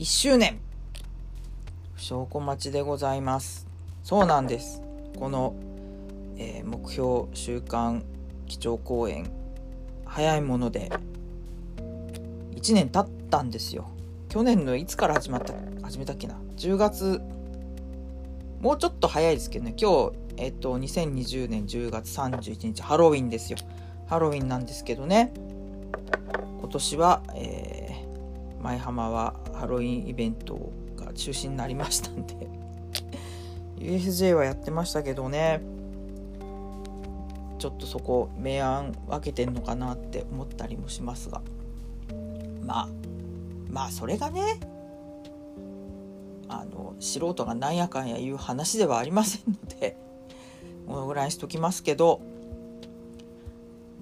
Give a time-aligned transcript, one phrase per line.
[0.00, 0.58] 1周年。
[1.98, 3.66] 証拠待ちでございます。
[4.02, 4.80] そうなんです。
[5.18, 5.54] この、
[6.38, 8.02] えー、目標週間
[8.46, 9.30] 基調講演
[10.06, 10.90] 早いもので
[12.54, 13.90] 1年経ったんですよ。
[14.30, 15.52] 去年のいつから始まった
[15.82, 17.20] 始めたっけな？10月
[18.62, 19.74] もうちょっと早いですけどね。
[19.76, 23.58] 今日えっと2020年10月31日ハロウィンですよ。
[24.06, 25.34] ハロウィンなんですけどね。
[26.58, 32.48] 今年は、えー、舞浜はハロウィンイベントが中止になりましたんで。
[33.76, 35.60] USJ はやってましたけどね。
[37.58, 41.42] ちょっとそこ明暗分けてんのかなって思ったりもしますが。
[42.64, 42.88] まあ
[43.70, 44.60] まあそれがね
[46.48, 49.96] あの素人がなんやかんや言う話ではありませんので
[50.86, 52.22] このぐらいにしときますけど。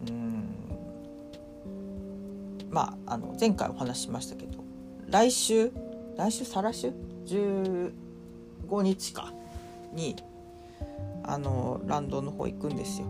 [0.07, 0.55] うん。
[2.71, 4.58] まああの前回お話ししましたけど
[5.11, 5.73] 来週？
[6.17, 6.45] 来週？
[6.45, 6.93] 再来週
[7.27, 7.93] ？15
[8.83, 9.33] 日か。
[9.93, 10.17] に
[11.25, 13.07] あのランドの方行くんですよ。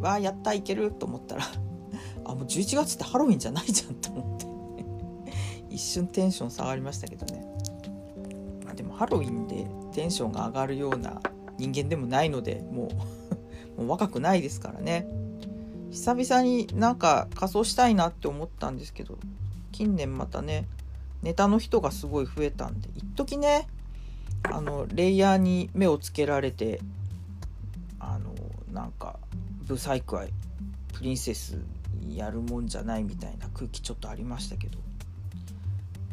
[0.00, 1.44] わあやったいけると思ったら。
[2.24, 5.74] あもう11月ってハロウィンじゃないじゃんと思って。
[5.74, 7.44] 一瞬テンション下がりましたけどね、
[8.64, 11.20] まあ、でもハロウィンでテンションが上がるような
[11.56, 12.88] 人間でもないのでも
[13.76, 15.06] う もう若くないですからね。
[15.90, 19.18] 久々になんか仮装したいなって思ったんですけど
[19.72, 20.66] 近年またね
[21.22, 23.66] ネタの人がすごい増えたんで一時ね
[24.44, 26.80] あのレイヤーに目をつけられて
[27.98, 28.32] あの
[28.72, 29.18] なんか
[29.66, 30.26] ブサイクは
[30.94, 31.58] プリンセス
[32.14, 34.78] やるもんじゃないみたいな空気ちょっとありましたけど。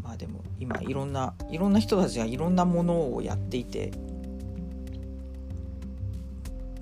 [0.05, 3.91] まあでも今いろんないろんな人たちがいろんなものをやっていて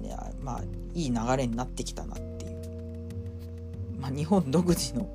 [0.02, 0.62] いやまあ
[0.94, 5.08] いい流れになってきたなっていう、まあ、日本独自の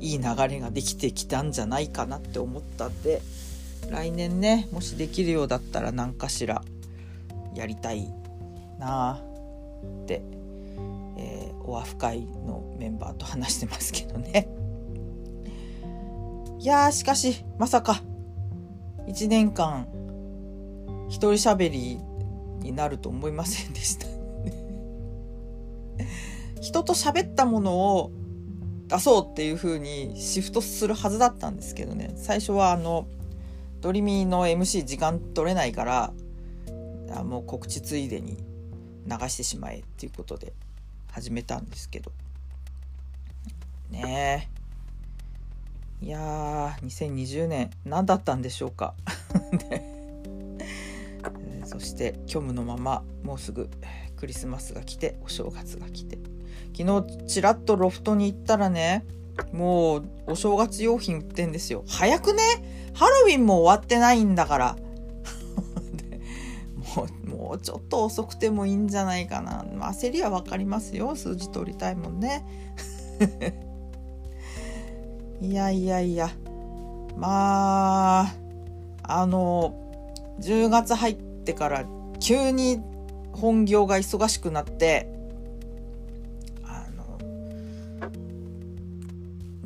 [0.00, 3.22] いい流れができてきたんじゃないかなって思ったんで
[3.90, 6.62] 来年ねもしできるようだったら何かしら
[7.54, 8.08] やりたい
[8.78, 10.22] なあって、
[11.18, 14.48] えー、オアフ会のメンバーと話してますけどね。
[16.58, 18.02] いやーしかしまさか
[19.08, 19.88] 1年間
[21.08, 21.98] 一人喋り
[22.60, 24.06] になると思いませんでした。
[26.62, 28.12] 人と喋ったものを
[28.92, 32.12] 出そうっていう風にシフトするはずだったんですけどね。
[32.16, 33.08] 最初はあの
[33.80, 36.12] ドリミーの MC 時間取れないから
[37.16, 38.36] あもう告知ついでに
[39.06, 40.52] 流してしまえっていうことで
[41.10, 42.12] 始めたんですけど。
[43.88, 44.50] ね
[46.02, 46.04] え。
[46.04, 48.92] いやー2020年何だったんでしょうか。
[51.64, 53.70] そして虚無のままもうすぐ
[54.16, 56.31] クリスマスが来てお正月が来て。
[56.76, 59.04] 昨日ちらっとロフトに行ったらね
[59.52, 61.84] もうお正月用品売ってんですよ。
[61.86, 62.42] 早くね？
[62.94, 64.76] ハロウィンも終わってないんだから。
[66.96, 71.16] もうもうちょっと遅くてもいいんじゃないかな、焦りは分かりますよ。
[71.16, 72.44] 数字取りたいもんね。
[75.40, 76.30] いやいやいや。
[77.16, 78.34] まあ
[79.02, 79.74] あの
[80.40, 81.84] 10月入ってから
[82.20, 82.80] 急に
[83.32, 85.11] 本業が忙しくなって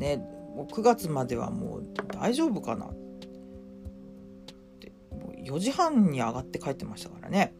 [0.06, 0.16] ね
[0.54, 1.82] もう9月まではもう
[2.18, 2.86] 大丈夫かな。
[2.86, 2.88] っ
[4.80, 7.54] てもう4時半に上がって帰ってましたからね。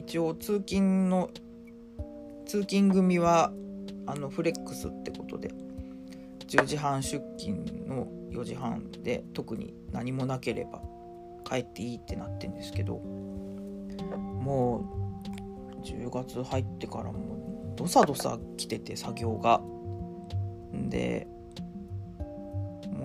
[0.00, 1.30] 一応通勤の
[2.46, 3.52] 通勤組は
[4.06, 5.52] あのフレックスってことで。
[6.48, 10.80] 10時半出勤の4時半で特に何もなければ
[11.44, 13.02] 帰っていいってなってんですけど。
[14.40, 14.78] も
[15.76, 19.60] う10月入ってからもうどさどさ来てて作業が。
[20.88, 21.26] で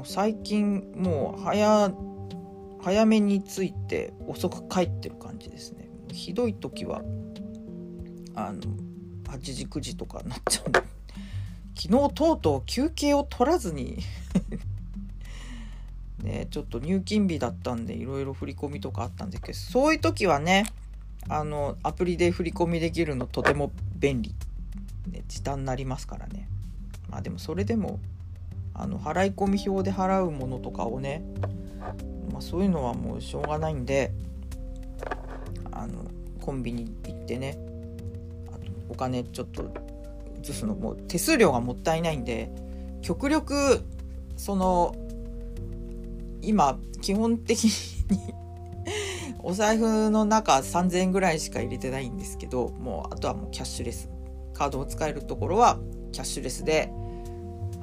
[0.06, 1.91] 最近もう早
[2.81, 5.90] 早めに着いて遅く帰ってる感じですね。
[6.12, 7.02] ひどい時は
[8.36, 8.62] あの
[9.25, 10.66] 8時9時とかなっちゃう
[11.80, 14.00] 昨日とうとう休憩を取らずに。
[16.22, 20.66] ねちょっと入金日だったんでいろいろ振り込みとかあったんですけどそういう時はね
[21.27, 24.33] あのアプリで振り込みできるのとても便利、
[25.12, 26.48] ね、時短になりますからね。
[27.10, 28.00] まあでもそれでも
[28.74, 31.24] あの払い込み表で払うものとかをね、
[32.31, 34.12] まあ、そういうのはもうしょうがないんで
[35.72, 36.06] あの
[36.42, 37.58] コンビニ行ってね
[38.48, 39.72] あとお金ちょっと
[40.42, 42.52] 移すのもう手数料がもったいないんで
[43.02, 43.84] 極力
[44.36, 44.96] その
[46.42, 47.72] 今基本的に
[49.44, 54.10] お財布の中3000円ぐらいしか入れてないんですけどもうあとはもうキャッシュレス。
[54.54, 55.80] カードを使えるところは
[56.12, 56.92] キャッシュレスで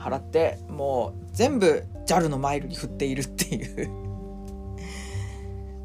[0.01, 3.91] 払ってもう全部 JAL のマイルに振っているっていう。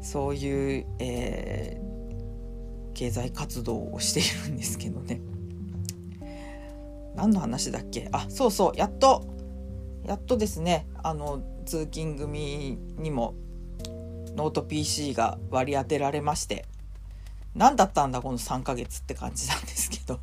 [0.02, 5.20] そういう、えー、経済活動をしているんですけどね。
[7.14, 8.08] 何の話だっけ？
[8.12, 9.26] あそうそうやっと
[10.04, 10.86] やっとですね。
[11.02, 13.34] あの通勤組にも
[14.36, 16.64] ノート PC が割り当てられまして。
[17.54, 20.20] 何だったんだこの3ヶ月って感じなんですけど。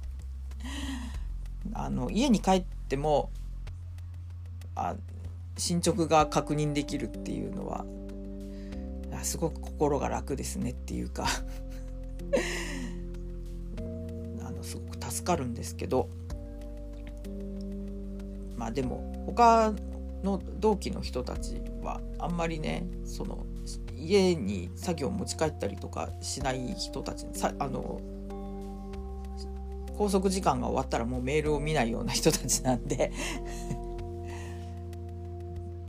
[1.74, 3.32] あの家に帰っても
[4.76, 4.96] あ
[5.58, 7.86] 進捗が確認できるっていうのは
[9.24, 11.28] すごく心が楽ですねっていうか。
[14.46, 16.10] あのすごく助かるんですけど。
[18.58, 19.74] まあでも他
[20.24, 23.46] の同期の人たちはあんまりねその
[23.98, 28.00] 家に作業を持ち帰ったりとかしない人たちさあの
[29.98, 33.12] 拘束時間が終わったらもうメールを見ないような人たちなんで。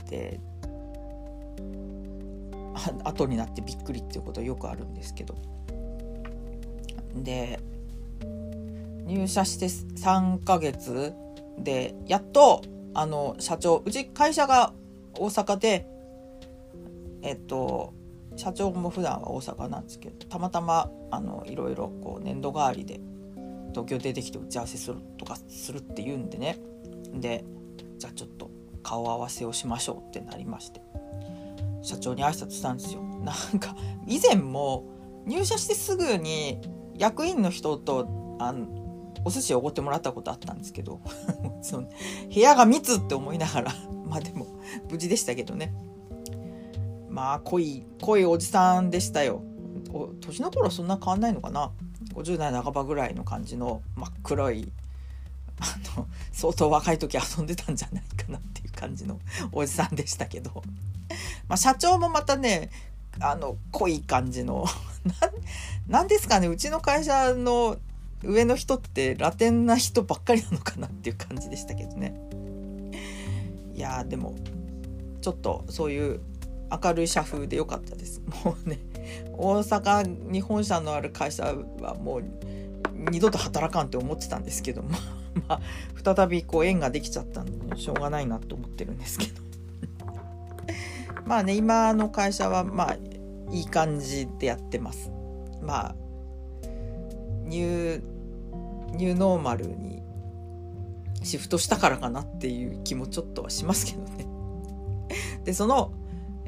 [0.09, 0.39] で
[3.03, 5.35] 後になってびっくりっていうことはよくあるんですけど。
[7.15, 7.59] で
[9.05, 11.13] 入社して3ヶ月
[11.57, 12.61] でやっと
[12.93, 14.73] あの社長うち会社が
[15.13, 15.87] 大阪で
[17.21, 17.93] えっと
[18.35, 22.99] 社長も普段は大阪なんですけどたまたまあのいろいろこう年度代わりで
[23.69, 26.57] 東京出てきて打ち合わせするとかするっていうんでね。
[27.13, 27.45] で
[27.97, 28.44] じゃあちょっと
[28.85, 30.79] 顔合わせをしましょうってなりまして。
[31.81, 33.01] 社長に挨拶したんですよ。
[33.01, 34.85] なんか以前も
[35.25, 36.61] 入社してすぐに
[36.95, 38.67] 役員の人とあの
[39.23, 41.01] お寿司をおごってもらったことあったんですけど
[41.63, 41.89] その
[42.31, 43.71] 部屋が密って思いながら
[44.05, 44.45] まあでも
[44.89, 45.73] 無事でしたけどね。
[47.09, 49.41] まあ濃い濃いおじさんでしたよ。
[50.21, 51.71] 年の頃はそんな変わんないのかな。
[52.13, 54.71] 50代半ばぐらいの感じの真っ黒い
[55.59, 59.19] あの相当若い時遊んでたんじゃないかなっていう感じの
[59.51, 60.63] おじさんでしたけど、
[61.47, 62.69] まあ、社長もまたね
[63.19, 64.65] あの濃い感じの
[65.87, 67.77] 何ですかねうちの会社の
[68.23, 72.19] 上の人ってラテンな人ばっかりなのかなっていう感じでしたけどね。
[73.73, 74.35] いやでも
[75.21, 76.21] ちょっとそういう
[76.83, 78.21] 明るい社風で良かったです。
[78.43, 78.79] もうね
[79.33, 82.23] 大阪に本社のある会社はもう
[83.11, 84.89] 二度と働かんって思ってたんですけども。
[85.47, 89.41] まあ再びこう縁ができちゃったんでしょうがないなと思ってるんですけど。
[91.25, 92.97] まあね今の会社はまあ
[93.51, 95.11] いい感じでやってます。
[95.61, 95.95] まあ
[97.45, 100.01] ニューニューノーマルに
[101.23, 104.27] シフトしたからかなっていう気もちょっとはしますけどね。
[105.43, 105.91] でその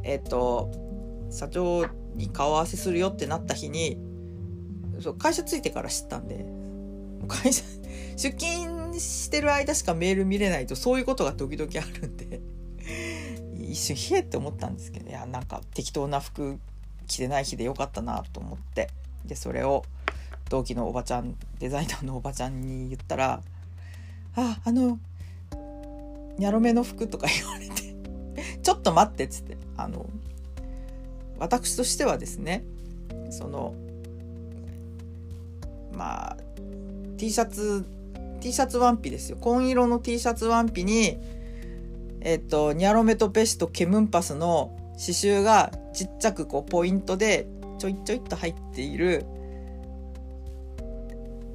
[0.03, 0.71] えっ、ー、と
[1.29, 1.85] 社長
[2.15, 3.99] に顔合わせするよってなった日に
[4.99, 6.45] そう会社着いてから知ったんで
[7.27, 7.63] 会社
[8.15, 12.41] 出勤してる間しかメール見れないとそういうことが時々あるんで。
[13.69, 16.57] 一瞬冷えって思ったんですけどいやなんか適当な服
[17.05, 18.89] 着てない日でよかったなと思って。
[19.25, 19.83] でそれを
[20.49, 23.41] 同期のおばちゃんデザイナーのおばちゃんに言ったら
[24.35, 24.99] 「ああの
[26.37, 27.93] ニャロめの服」とか言われて
[28.63, 29.57] 「ちょっと待って」っつって。
[29.75, 30.09] あの
[31.39, 32.63] 私としてはですね
[33.29, 33.75] その
[35.93, 36.37] まあ
[37.17, 37.85] T シャツ
[38.39, 41.17] T シャツワンピですよ紺色の T シャツワンピに
[42.21, 49.25] えっとニャロメとペシとケムンパスの刺繍がちっちゃくこうポイントでちょいちょいっと入っている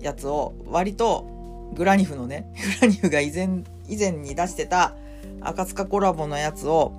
[0.01, 4.97] やつを割とグラニフのね グラニフが以前以前に出してた
[5.41, 6.93] 赤塚コラボのやつを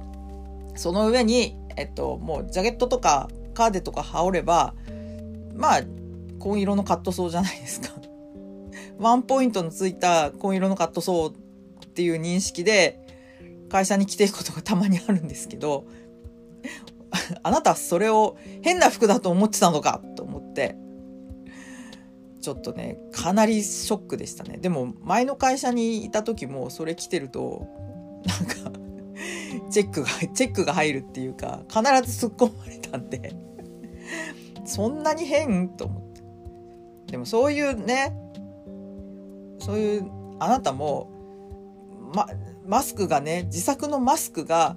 [0.76, 4.74] その上にえっともうジャケットとかカーデとか羽織れば
[5.56, 5.82] まあ
[6.40, 7.90] 紺色のカットソーじゃないですか。
[9.04, 11.34] ワンポイントのついた紺色のカットソーっ
[11.90, 13.06] ていう認識で
[13.70, 15.86] 会社に着ていくことがたまにあるんですけど
[17.44, 20.78] あなたそれを変な服だと思ってたのかと思って
[22.40, 24.58] ちょっとねかなりショックでしたね。
[24.58, 27.68] でも前の会社にいた時もそれ着てると
[28.26, 28.80] なんか
[29.70, 33.36] チェックがチェックが入るっていうか必ず突っ込まれたんで
[34.66, 35.68] そんなに変？
[35.70, 36.22] と思って。
[37.12, 38.23] でもそういうね
[39.64, 41.10] そういうあなたも、
[42.14, 42.28] ま、
[42.68, 44.76] マスクがね自作のマスクが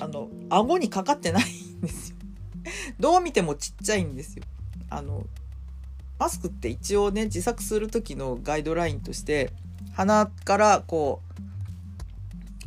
[0.00, 2.16] あの顎にかかってないんですよ。
[2.98, 4.42] どう見てもちっちゃいんですよ。
[4.88, 5.24] あの
[6.18, 9.52] マスクって一応ね自作する時のガイドラインとして
[9.92, 11.42] 鼻からこう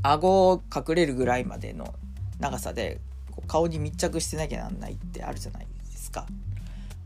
[0.03, 1.93] 顎を隠れるぐらいまでの
[2.39, 3.01] 長さで
[3.48, 6.25] 顔に密着してなきゃなんないってあるじゃないですか。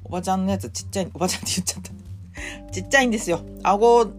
[0.04, 2.07] おばちゃんのやつちっちゃいおばちゃんって言っちゃった。
[2.72, 3.42] ちっちゃいんですよ。
[3.64, 4.12] 顎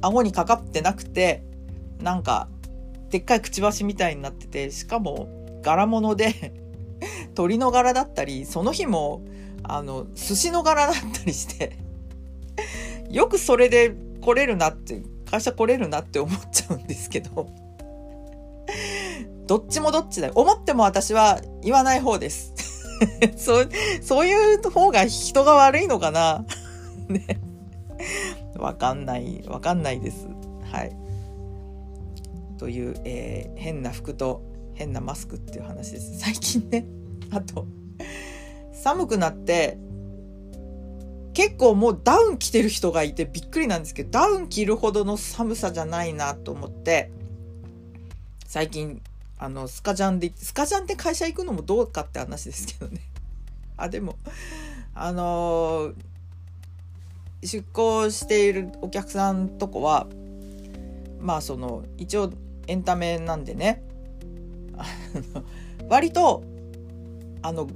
[0.00, 1.42] 顎にかかってなくて
[2.00, 2.48] なんか
[3.10, 5.28] でっかいくちばしみたいになっててしかも
[5.62, 6.52] 柄物で
[7.34, 9.22] 鳥の柄だったりその日も
[9.64, 11.76] あの寿司の柄だったりして
[13.10, 17.48] よくそれで来れるなって会社来れるなって思っちゃうんですけど
[19.48, 20.34] どっちもどっちだよ。
[20.36, 22.52] 思っても私は言わない方です。
[23.36, 23.70] そう
[24.02, 26.44] そういう方が人が悪いのかな。
[27.08, 27.40] ね。
[28.58, 30.28] わかんないわかんないです。
[30.70, 30.96] はい。
[32.58, 34.42] という、えー、変な服と
[34.74, 36.18] 変なマスクっていう話です。
[36.20, 36.86] 最近ね。
[37.30, 37.66] あと
[38.72, 39.78] 寒くなって
[41.34, 47.12] 結構もうダウン着てる人がいてびっくりなんですけどダウン着るほどの寒さじゃないなと思って
[48.46, 49.02] 最近
[49.38, 53.00] あのスカジャンでスカジャンって会社行くのもどうかって話ですけどね。
[53.76, 54.16] あでも
[54.94, 55.94] あのー、
[57.42, 60.06] 出向しているお客さんとこは
[61.20, 62.32] まあその一応
[62.66, 63.82] エンタメなんでね
[65.88, 66.42] 割と
[67.42, 67.68] あの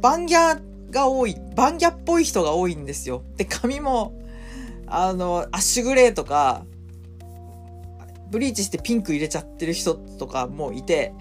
[0.00, 3.24] バンギャが多いバンギャっぽい人が多いんですよ。
[3.36, 4.20] で髪も
[4.86, 6.64] あのアッシュグレーとか
[8.30, 11.12] ブリーチしてピンク入れちゃってる人とかもいて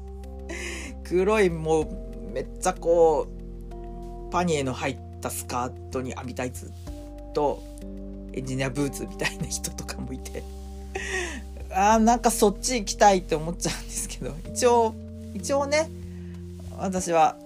[1.04, 1.88] 黒いもう
[2.32, 6.70] めっちゃこうパニエの入ったスカートに網タイツ
[7.32, 7.62] と
[8.34, 10.42] エンジニアブーツみたいな人とかもいて。
[11.70, 14.34] あーなんかそっち行きたいって思っちゃうんですけど。
[14.52, 14.94] 一応
[15.34, 15.90] 一応ね
[16.76, 17.36] 私は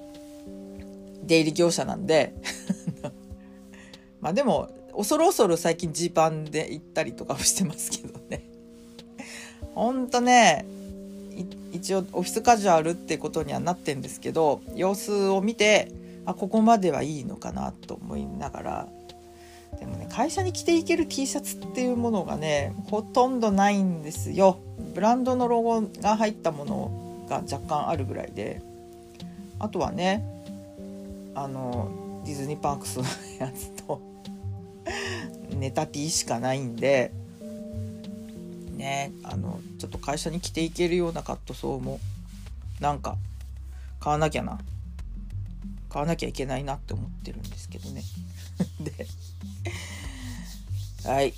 [1.24, 2.34] 出入り業者なんで。
[4.20, 8.42] まあでも恐る恐る最近ジーパンで行ったりとかもしてますけどね。
[9.74, 10.64] ほんとね
[11.72, 15.92] 一応オフィスカジュアルってことにはなってんですけど様子を見て
[16.26, 18.88] あここまではいいのかなと思いながら。
[19.78, 24.58] でもね会社に着ていける T シャツっていうものがねほとんどないんですよ。
[24.94, 28.62] ブランドのロゴが入ったものが若干あるぐらいで。
[29.58, 30.24] あとはね
[31.34, 33.04] あのディズニーパークスの
[33.38, 34.00] やつと
[35.50, 37.12] ネタ T しかないんで。
[38.76, 41.98] ねあのちょっと会社に着ていけるようなカットソーも
[42.78, 43.16] なんか
[44.00, 44.58] 買わなきゃな。
[45.88, 48.02] 買わなきゃいけないなって思ってるんですけどね。
[48.80, 49.06] で
[51.08, 51.34] はい。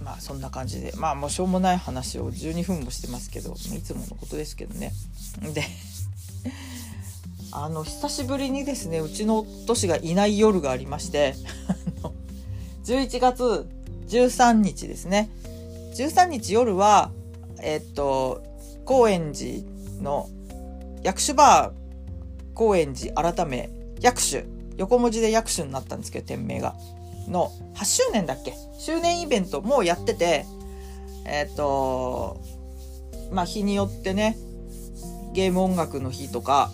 [0.00, 0.92] まあそんな感じで。
[0.96, 4.92] まあもうしょうもない話を12分もしてますけどいつものことですけどね。
[5.54, 5.64] で
[7.50, 11.34] あの久しぶりにですねうちの都市がいない夜がありまして
[12.84, 13.68] 11月
[14.08, 15.28] 13日ですね。
[15.94, 17.10] 13日夜は、
[17.60, 18.42] えっと、
[18.84, 19.62] 高円寺
[20.02, 20.28] の
[21.02, 21.77] 薬種バー
[22.58, 24.44] 高円寺改め薬種
[24.76, 26.74] 横文字で薬種になったんですけど店名が。
[27.28, 28.54] の8周年だっけ？
[28.78, 30.46] 周年イベントもやってて
[31.26, 32.40] えっと
[33.30, 34.38] まあ日によってね
[35.34, 36.70] ゲーム音楽の日とか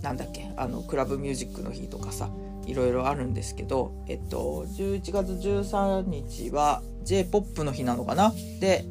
[0.00, 0.50] なんだっけ？
[0.56, 2.30] あのクラブミュージックの日とかさ
[2.66, 8.32] いろいろあるんですけど、えっと、11月13日は j p o p の日なのかな？
[8.60, 8.86] で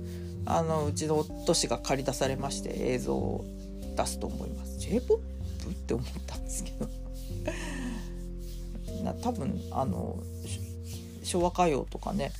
[0.45, 3.45] あのうちの都市が借り出されまして映像を
[3.97, 4.77] 出すと思います。
[4.77, 5.01] J
[5.71, 6.89] って思ったんですけど。
[9.03, 10.19] な多分あの
[11.23, 12.33] 昭和歌謡とかね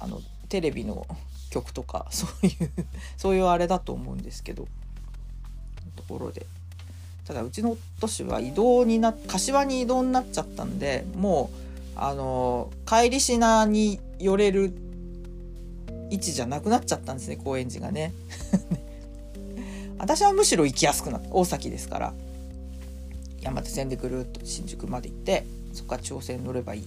[0.00, 1.06] あのテレビの
[1.50, 2.70] 曲とか そういう
[3.16, 4.66] そういうあれだと思うんですけど。
[5.96, 6.46] ところで。
[7.26, 14.72] ただうちの都市は移動にな柏に移動になっちゃったんでもうあの帰り品に寄れる
[16.08, 18.14] 位置じゃなくなっちゃったんですね高円寺がね。
[19.98, 21.28] 私はむしろ行きやすくなった。
[21.32, 22.14] 大崎ですから。
[23.40, 26.84] 山手線でぐるっと新宿まで行ってそこから調整乗ればいい。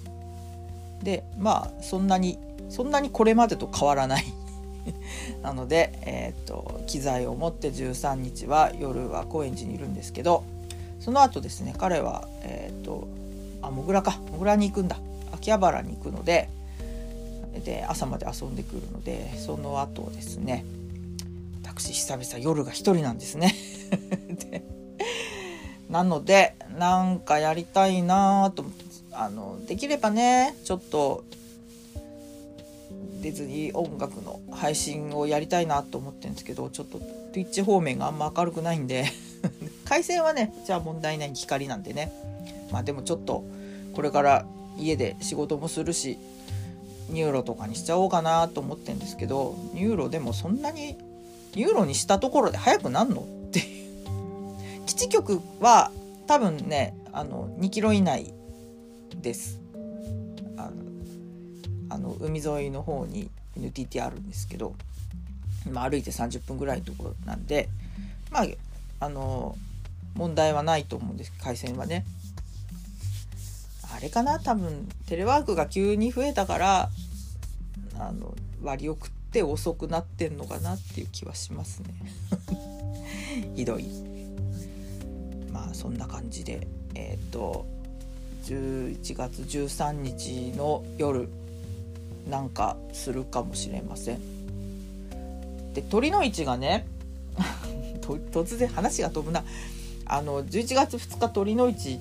[1.04, 2.38] でまあそんなに
[2.70, 4.26] そんなにこれまでと変わらない。
[5.44, 10.44] なので、えーと、機材を持って13日は夜は高円寺にいるんですけど
[11.00, 13.08] その後ですね彼は、えーと、
[13.62, 14.20] あもぐらか。
[14.32, 15.00] もぐらに行くんだ。
[15.32, 16.50] 秋葉原に行くので
[17.66, 20.64] で朝まで遊んでくるのでその後ですね
[21.64, 23.56] 私久々夜が一人なんですね。
[24.52, 24.64] で
[25.92, 31.26] なのでなんかやりたいなと思ってあのできればねちょっと
[33.22, 37.00] ディズニー音楽の配信をやりたいなと思ってるんですけどちょっと
[37.34, 39.06] Twitch 方面があんま明るくないんで
[39.86, 42.12] 回線はねじゃあ問題ない光なんでね。
[42.72, 43.44] まあでもちょっと
[43.94, 44.46] これから
[44.78, 46.18] 家で仕事もするし
[47.10, 50.96] ニューロとかにしちゃおうかなと思ってるんですけどニューロでもそんなに
[51.54, 53.26] ニューロにしたところで速くなんの
[55.02, 55.90] 基地局は
[56.28, 58.36] 多分ねあの2キロ以内
[59.20, 59.60] です。
[61.90, 64.76] あの海沿いの方に NTT あるんですけど、
[65.72, 67.68] まあ、歩いて30分ぐらいのところなんで
[68.30, 68.46] まあ
[69.00, 69.58] あの
[70.14, 71.34] 問題はないと思うんです。
[71.42, 72.06] 回線はね。
[73.92, 74.40] あれかな？
[74.40, 76.90] 多分テレワークが急に増えたから
[77.98, 81.90] あの割を食って遅くなってんのかなっていう気はしますね。
[83.58, 84.12] ひどい。
[85.52, 87.66] まあそんな感じでえっ、ー、と
[88.46, 91.30] 11月13日の夜
[92.30, 94.20] なんかするかもしれません
[95.74, 96.86] で鳥の市がね
[98.02, 99.44] 突然話が飛ぶな
[100.06, 102.00] あの11月2日鳥の市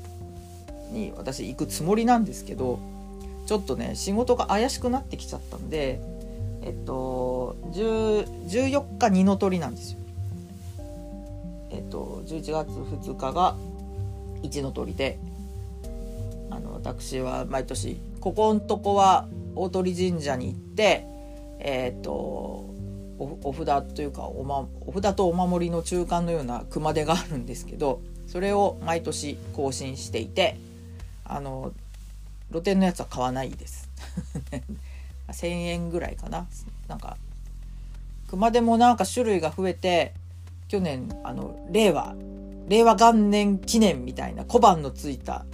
[0.92, 2.80] に私行くつもりなんですけど
[3.46, 6.00] ちょっとね仕事が怪しくなってきちゃったんで
[6.62, 9.99] えっと14日二の鳥なんですよ。
[11.70, 13.56] えっと11月2日が
[14.42, 15.18] 一の鳥で
[16.50, 21.06] あの私は毎年ここんとこは大鳥神社に行って
[21.60, 22.70] えっと
[23.18, 30.56] お札というかお,、ま、お札とお守りの中間のような熊手があるんですけどそれを毎年更新していて
[31.24, 31.72] あの
[32.50, 33.88] 露店のやつは買わないです。
[35.28, 36.48] 1,000円ぐらいかな。
[36.88, 37.16] なんか
[38.28, 40.14] 熊手もなんか種類が増えて
[40.70, 42.14] 去年あの令和
[42.68, 45.44] 令和元年記念みたいな小判のついた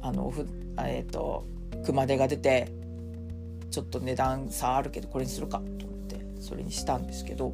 [0.00, 0.46] あのふ
[0.78, 1.44] えっ、ー、と
[1.84, 2.70] 熊手が出て
[3.72, 7.52] ちょっと値段差あるけどこれにするかと思ってそれにしたんですけど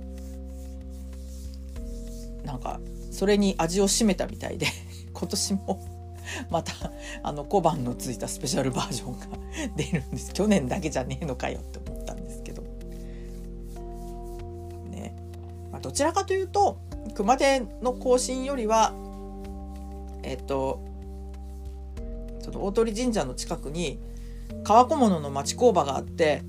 [2.45, 4.67] なんかそれに味を占めたみたいで
[5.15, 5.83] 今年も
[6.51, 6.73] また
[7.23, 9.27] あの小判のついたスペシャルバージョンが
[9.75, 10.35] 出るんです。
[10.35, 12.00] 去年だけじゃねえのかよって思っ
[15.81, 16.81] どちらかというと
[17.15, 18.93] 熊手の更新よりは
[20.23, 20.85] えっと
[22.41, 24.01] その大鳥神社の近くに
[24.65, 26.43] 川小物の町工場があって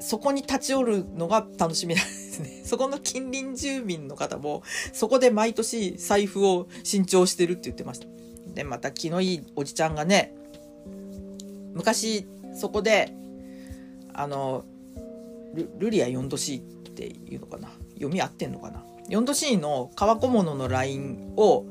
[0.00, 2.62] そこに立ち寄るのが楽しみなんですね。
[2.64, 8.06] そこの近隣住民の方も、そこで毎年財布を新調してるって言ってました。
[8.54, 10.34] で、また気のいいおじちゃんがね、
[11.74, 13.12] 昔そこで、
[14.12, 14.64] あの、
[15.54, 21.66] ルルリア 4°C っていうのかな読み合ってんのかな？4°C の革小物のラインを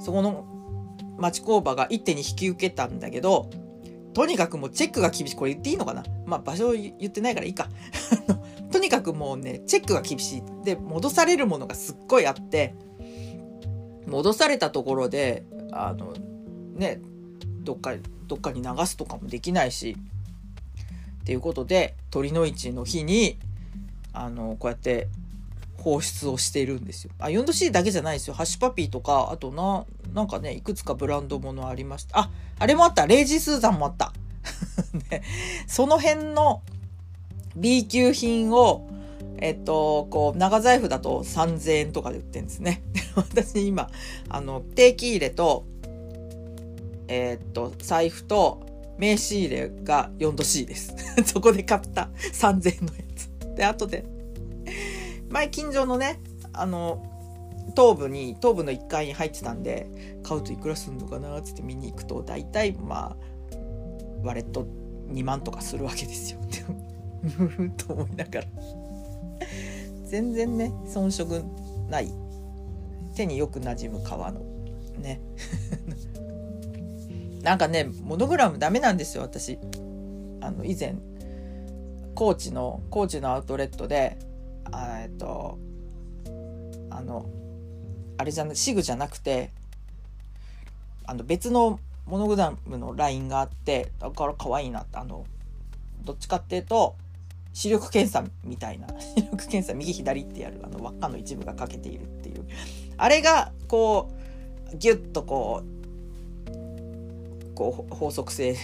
[0.00, 0.46] そこの
[1.18, 3.50] 町工場が一手に引き受けたんだけど
[4.14, 5.36] とにかくもうチェックが厳しい。
[5.36, 6.02] これ言っていいのかな？
[6.26, 7.68] まあ場所言ってないからいいか。
[8.72, 10.42] とにかくもうねチェックが厳しい。
[10.64, 12.74] で戻されるものがすっごいあって
[14.06, 16.12] 戻されたところであの
[16.74, 17.00] ね
[17.62, 17.94] どっか
[18.26, 19.96] どっかに流すとかもできないし
[21.20, 23.38] っていうことで鳥の市の日に
[24.12, 25.08] あのこうやって
[25.80, 27.10] 放出をしているんですよ。
[27.18, 28.34] あ 4°C だけじゃないですよ。
[28.34, 34.12] ハッシュパピーとかあとななんかねいくつかブランドものありましたああれもあったレイジースーザンもあった
[35.10, 35.22] ね、
[35.66, 36.62] その辺の
[37.56, 38.88] B 級品を
[39.42, 42.82] えっと、こう、長財布だと3000円とかで売ってるんですね。
[43.16, 43.90] 私今、
[44.28, 45.64] あの、定期入れと、
[47.08, 48.60] え、っと、財布と
[48.98, 50.94] 名刺入れが 4°C です。
[51.24, 53.56] そこで買った3000円のやつ。
[53.56, 54.04] で、後で、
[55.30, 56.20] 前近所のね、
[56.52, 57.06] あの、
[57.76, 63.56] 東部に、東部の1階に入ってたんで、買うといくらすんのかなっつって見に行くと、大体、まあ、
[64.22, 64.66] ワレット
[65.08, 66.40] 2万とかするわけですよ。
[67.22, 68.46] ふ ふと思いながら。
[70.10, 71.44] 全然ね遜色
[71.88, 72.12] ない
[73.14, 74.40] 手によくなじむ革の
[74.98, 75.20] ね
[77.42, 79.58] なんかねモノグラムダメなんですよ私
[80.40, 80.96] あの以前
[82.16, 84.18] 高知の高知のアウトレットで
[84.74, 85.58] えっと
[86.90, 87.26] あの
[88.18, 89.50] あれじゃなシグじゃなくて
[91.06, 95.24] あの別のモノグラムのラインがあってだから可愛いなってあの
[96.02, 96.96] どっちかっていうと
[97.52, 102.46] 視力検査みたいな 視力検査右左ってやるあの輪っかの一部が欠けているっていう。
[102.96, 104.10] あれがこ
[104.72, 108.56] うギュッとこうこう法則性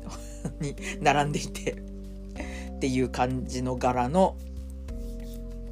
[0.60, 4.36] に並んでいてっていう感じの柄の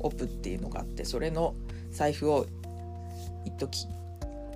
[0.02, 1.54] オプっていうのがあってそれの
[1.90, 2.46] 財布を
[3.44, 3.86] 一時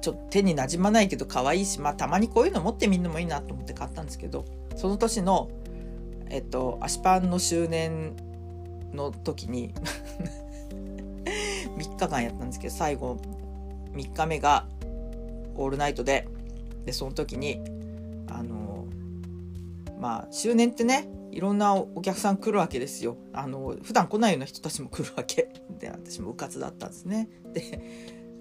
[0.01, 4.45] ちょっと手になじまないけど可愛いしまあたまにこういうの持ってみるのもいいなと思って買ったんですけど
[4.77, 5.51] その年の
[6.29, 8.15] えっと足パンの周年
[8.93, 9.75] の時に
[11.77, 13.17] 3日間やったんですけど最後
[13.93, 14.67] 3日目が
[15.57, 16.29] オールナイトで
[16.85, 17.61] でその時に
[18.29, 18.87] あの
[20.01, 27.83] まあ周年ってねいろんなお客さん来るわけですよあの普段来ないような人たちも来るわけ で私もうかつだったんですねで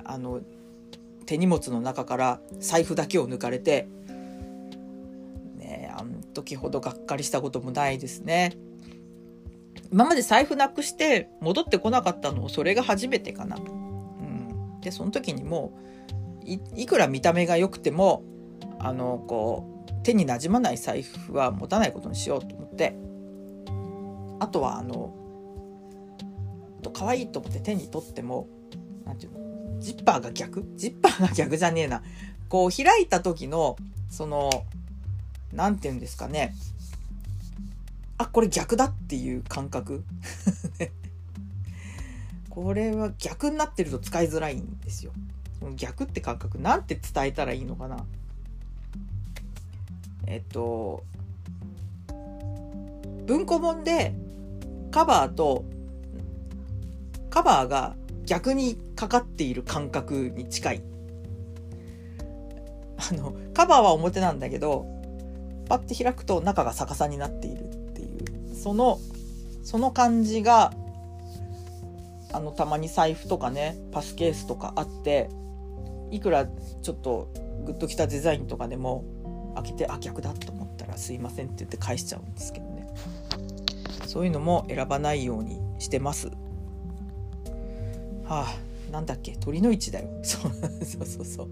[0.05, 0.39] あの
[1.25, 3.89] 手荷物の中から財布だけを抜かれて
[5.57, 8.57] ねあの時ほどがっかりしたこともないですね。
[9.91, 13.57] 今まで財布なくして戻ってこなかったのそれが初めてかな。
[13.57, 14.81] うん。
[14.81, 15.73] でその時にも
[16.45, 18.23] ういくら見た目が良くても
[18.79, 22.95] あのこう手になじまない財布は持たないことにしようと思って。
[24.39, 25.13] あとはあの
[26.81, 28.47] と可愛いと思って手に取っても
[29.05, 29.79] 何て言うの？
[29.79, 30.65] ジッパーが逆？
[30.75, 32.03] ジッパーが逆じゃねえな。
[32.49, 33.77] こう開いた時の
[34.09, 34.49] その
[35.53, 36.53] 何て言うんですかね。
[38.17, 40.03] あこれ逆だっていう感覚。
[42.49, 45.11] これは逆になってると使いづらいんですよ。
[45.75, 46.59] 逆って感覚。
[46.59, 48.05] なんて伝えたらいいのかな。
[50.27, 51.03] えっと
[53.25, 54.13] 文庫本で
[54.91, 55.65] カバーと
[57.29, 60.83] カバーが逆にかかっている感覚に近い。
[62.97, 64.85] あのカバーは表なんだけど
[65.67, 68.55] パッて開くと中が逆さになっているっていう。
[68.55, 68.99] その
[69.63, 70.73] その感じが
[72.31, 75.29] あのたまに財布とかねパスケースとかあって
[76.11, 77.29] いくらちょっと
[77.65, 79.03] グッときたデザインとかでも
[79.55, 82.74] 開けてあ逆だと思ったらすいませんって言って返しちゃうんですけど
[84.15, 86.27] そういうのも選ばないようにしてます。
[88.23, 88.55] はあ
[88.89, 89.35] なんだっけ？
[89.35, 90.07] 鳥の市だよ。
[90.23, 90.51] そう
[90.85, 91.49] そうそうそう。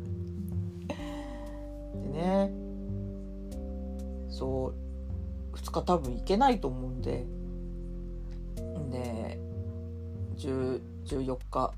[2.13, 2.49] でね
[4.29, 4.73] そ
[5.53, 7.25] う2日多分行けないと思うんで
[8.91, 9.37] で
[10.37, 11.73] 14日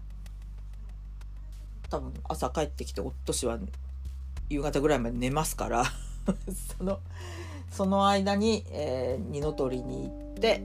[1.90, 3.58] 多分朝帰ってきて夫氏は
[4.52, 5.84] 夕方ぐらいまで寝ますから
[6.78, 7.00] その
[7.76, 10.62] その間に、えー、二の鳥に行って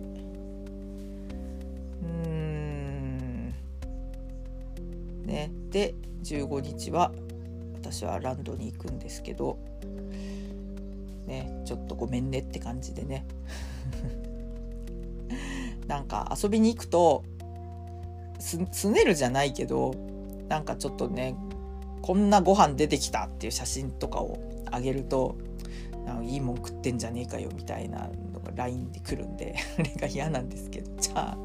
[2.05, 3.55] うん
[5.25, 7.11] ねで15日は
[7.75, 9.59] 私はランドに行くんですけど
[11.27, 13.27] ねちょっとごめんねって感じでね。
[15.88, 17.25] なんか遊びに行くと
[18.38, 19.92] すすねるじゃないけど
[20.49, 21.35] なんかちょっとね
[22.03, 24.38] こんなご飯出てきたっていう写真とかを
[24.70, 25.37] あげると
[26.23, 30.90] いいもん食ってんじゃねえかよみたいなのが LINE で来るんで あれが嫌なんですけど。
[31.01, 31.38] じゃあ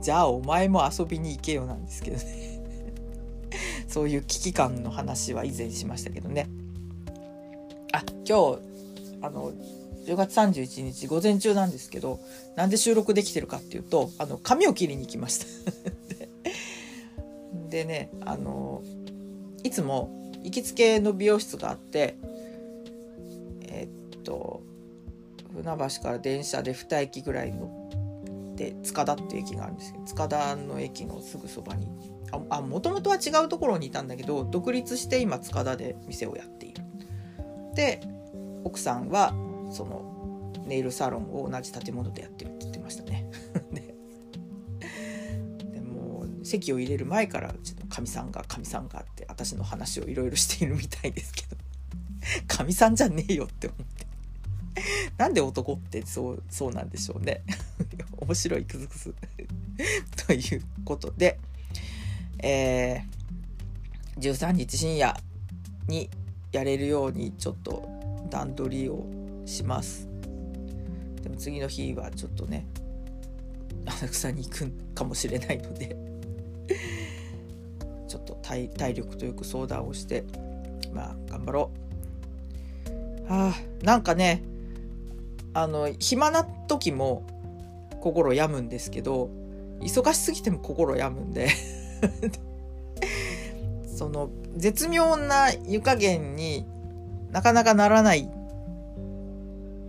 [0.00, 2.60] じゃあお前も遊びに行けよなんですけどね。
[3.88, 6.48] そういう危機感の話は以前しましたけどね。
[7.92, 8.58] あ今日
[9.20, 9.52] あの
[10.06, 12.20] 10月31日午前中なんですけど
[12.56, 15.46] なんで収録できてるかっていうとあの髪を切りに来ました。
[17.68, 18.82] でねあの
[19.64, 22.16] いつも行きつけの美容室があって
[24.28, 24.62] と
[25.54, 31.88] 船橋から電車で2駅ぐらいので塚田っていう駅があるんですけど塚田の駅のすぐそばに
[32.50, 36.82] あもともとは違うところにいたんだけど独立して今塚田で店をやっている。
[37.74, 38.02] で
[38.64, 39.32] 奥さんは
[39.70, 43.30] そのネイルサロンを同じ建物でやってるって言ってましたね。
[43.72, 43.94] で
[45.72, 51.56] でも席を入れる前からうちのかみさんがかみさんがあって私の話をいろいろしているみたいですけど
[52.46, 53.97] かみさんじゃねえよって思って
[55.18, 57.42] なんで男ってそうそうなんでしょうね。
[58.18, 59.14] 面白いクズクズ
[60.26, 61.38] ということで、
[62.38, 65.20] えー、13日深夜
[65.88, 66.08] に
[66.52, 67.88] やれるようにちょっと
[68.30, 69.04] 段取りを
[69.44, 70.08] します。
[71.22, 72.64] でも次の日はちょっとね
[73.86, 75.96] 浅草に行くかもしれないので
[78.06, 80.24] ちょっと体体力とよく相談をして
[80.92, 81.88] まあ頑張ろう。
[83.30, 84.42] あなんかね
[85.62, 87.26] あの暇な時も
[88.00, 89.28] 心病むんですけど
[89.80, 91.48] 忙しすぎても心病むんで。
[93.96, 96.64] その絶妙な湯加減に
[97.32, 98.30] なかなかならない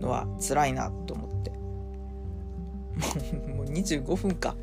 [0.00, 1.50] のは辛いなと思って。
[3.54, 4.56] もう25分か。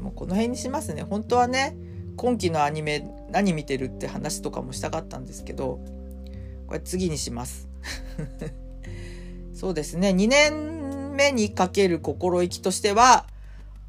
[0.00, 1.02] もうこの辺にしますね。
[1.02, 1.76] 本当はね
[2.16, 5.78] 今期のアニメ何見てるって話とかもしたかったんですけど
[6.66, 7.68] これ次にします。
[9.62, 10.08] そうですね。
[10.08, 13.26] 2年目にかける心意気としては、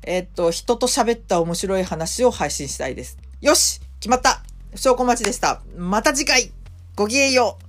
[0.04, 3.18] えっと、人と喋った面白い話を配信したいです。
[3.42, 4.44] よし決まった
[4.76, 5.64] 証拠待ちでした。
[5.76, 6.52] また次回
[6.96, 7.63] ごきげんよう